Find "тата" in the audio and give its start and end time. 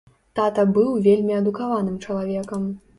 0.39-0.63